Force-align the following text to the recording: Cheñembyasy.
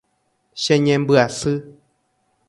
Cheñembyasy. 0.63 1.53